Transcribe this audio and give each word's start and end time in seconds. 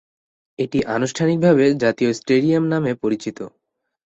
এটি 0.59 0.79
আনুষ্ঠানিকভাবে 0.95 1.65
জাতীয় 1.83 2.11
স্টেডিয়াম 2.13 2.63
নামে 2.67 2.91
পরিচিত। 3.03 3.37